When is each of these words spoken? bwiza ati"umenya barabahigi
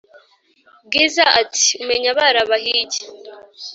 bwiza 0.85 1.23
ati"umenya 1.41 2.09
barabahigi 2.17 3.01